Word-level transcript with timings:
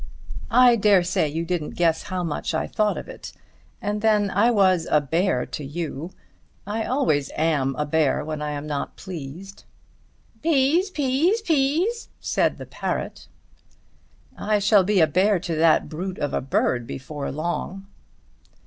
"I 0.49 0.77
dare 0.77 1.03
say 1.03 1.27
you 1.27 1.45
didn't 1.45 1.75
guess 1.75 2.01
how 2.01 2.23
much 2.23 2.55
I 2.55 2.65
thought 2.65 2.97
of 2.97 3.07
it. 3.07 3.33
And 3.83 4.01
then 4.01 4.31
I 4.31 4.49
was 4.49 4.87
a 4.89 4.99
bear 4.99 5.45
to 5.45 5.63
you. 5.63 6.09
I 6.65 6.85
always 6.85 7.29
am 7.35 7.75
a 7.75 7.85
bear 7.85 8.25
when 8.25 8.41
I 8.41 8.49
am 8.53 8.65
not 8.65 8.95
pleased." 8.95 9.63
"Peas, 10.41 10.89
peas, 10.89 11.43
peas," 11.43 12.09
said 12.19 12.57
the 12.57 12.65
parrot. 12.65 13.27
"I 14.35 14.57
shall 14.57 14.83
be 14.83 15.01
a 15.01 15.05
bear 15.05 15.37
to 15.41 15.53
that 15.57 15.87
brute 15.87 16.17
of 16.17 16.33
a 16.33 16.41
bird 16.41 16.87
before 16.87 17.31
long." 17.31 17.85